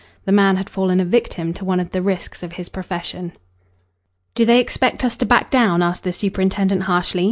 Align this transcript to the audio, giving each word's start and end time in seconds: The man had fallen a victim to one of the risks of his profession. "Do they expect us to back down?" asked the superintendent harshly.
The 0.25 0.31
man 0.31 0.55
had 0.55 0.67
fallen 0.67 0.99
a 0.99 1.05
victim 1.05 1.53
to 1.53 1.63
one 1.63 1.79
of 1.79 1.91
the 1.91 2.01
risks 2.01 2.41
of 2.41 2.53
his 2.53 2.69
profession. 2.69 3.33
"Do 4.33 4.45
they 4.45 4.59
expect 4.59 5.03
us 5.03 5.15
to 5.17 5.27
back 5.27 5.51
down?" 5.51 5.83
asked 5.83 6.03
the 6.03 6.11
superintendent 6.11 6.81
harshly. 6.85 7.19